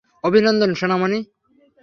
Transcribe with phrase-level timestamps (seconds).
[0.23, 1.19] অভিনন্দন, সোনামণি।